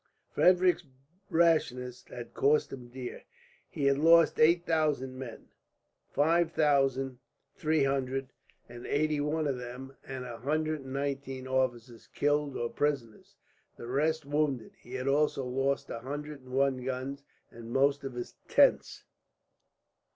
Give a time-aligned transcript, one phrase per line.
[0.31, 0.83] Frederick's
[1.29, 3.23] rashness had cost him dear.
[3.69, 5.49] He had lost eight thousand men;
[6.09, 7.19] five thousand
[7.55, 8.29] three hundred
[8.67, 13.35] and eighty one of them, and a hundred and nineteen officers, killed or prisoners;
[13.77, 14.71] the rest wounded.
[14.79, 17.21] He had also lost a hundred and one guns,
[17.51, 19.03] and most of his tents.